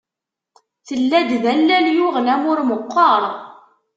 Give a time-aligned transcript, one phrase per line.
[0.87, 3.23] Tella-d d allal yuɣen amur meqqer.